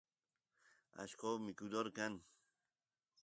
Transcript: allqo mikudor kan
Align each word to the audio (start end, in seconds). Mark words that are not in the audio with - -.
allqo 1.01 1.29
mikudor 1.45 1.87
kan 1.97 2.13